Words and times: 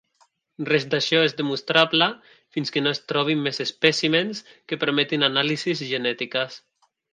Res 0.69 0.85
d'això 0.93 1.19
és 1.25 1.35
demostrable 1.41 2.07
fins 2.57 2.73
que 2.77 2.83
no 2.87 2.95
es 2.97 3.03
trobin 3.13 3.45
més 3.49 3.63
espècimens 3.67 4.43
que 4.71 4.81
permetin 4.87 5.29
anàlisis 5.31 5.87
genètiques. 5.95 6.61